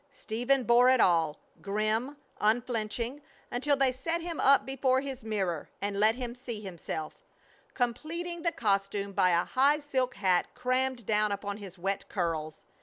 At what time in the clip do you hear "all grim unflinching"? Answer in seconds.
0.99-3.21